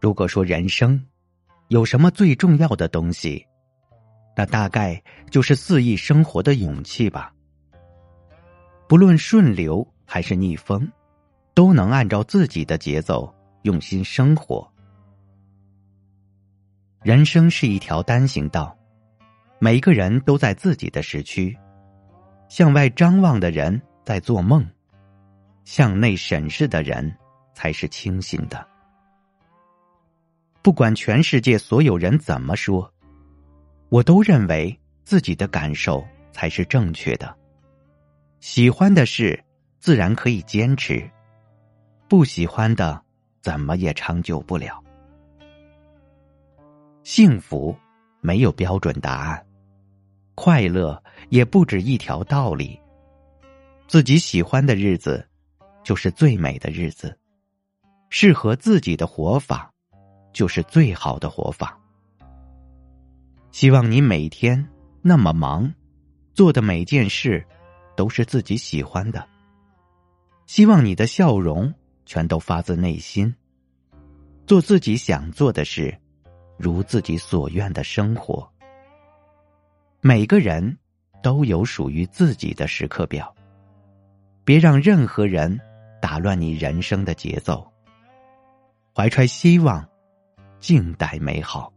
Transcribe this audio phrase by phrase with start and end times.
[0.00, 1.04] 如果说人生
[1.68, 3.44] 有什么最重要的东西，
[4.36, 7.32] 那大概就是肆意生活的勇气吧。
[8.88, 10.90] 不论顺流还是逆风，
[11.54, 14.66] 都能按照自己的节奏用心生活。
[17.02, 18.76] 人生是一条单行道，
[19.58, 21.56] 每个人都在自己的时区。
[22.48, 24.66] 向外张望的人在做梦，
[25.64, 27.14] 向内审视的人
[27.52, 28.66] 才是清醒的。
[30.62, 32.92] 不管全世界所有人怎么说，
[33.88, 37.34] 我都认为自己的感受才是正确的。
[38.40, 39.42] 喜欢的事，
[39.78, 41.08] 自然可以坚持；
[42.08, 43.00] 不喜欢的，
[43.40, 44.82] 怎么也长久不了。
[47.02, 47.74] 幸福
[48.20, 49.46] 没有标准答案，
[50.34, 52.78] 快乐也不止一条道理。
[53.86, 55.26] 自己喜欢的日子，
[55.82, 57.08] 就是最美的日子；
[58.10, 59.72] 适合自己的活法，
[60.32, 61.78] 就是最好的活法。
[63.50, 64.68] 希望你每天
[65.02, 65.72] 那么忙，
[66.34, 67.44] 做的每件事
[67.96, 69.26] 都是自己喜欢的。
[70.46, 71.72] 希望你的笑容
[72.06, 73.34] 全都发自内心，
[74.46, 75.98] 做自己想做的事。
[76.60, 78.50] 如自己所愿的生活。
[80.00, 80.76] 每个人
[81.22, 83.32] 都有属于自己的时刻表，
[84.44, 85.56] 别让任何人
[86.02, 87.64] 打乱你人生的节奏。
[88.92, 89.87] 怀揣希望，
[90.60, 91.72] 静待美好。